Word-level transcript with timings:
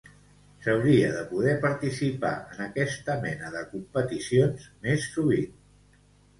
S'hauria 0.61 1.09
de 1.17 1.21
poder 1.33 1.53
participar 1.65 2.33
en 2.55 2.65
aquesta 2.67 3.19
mena 3.29 3.53
de 3.59 3.63
competicions 3.77 4.69
més 4.89 5.09
sovint. 5.15 5.57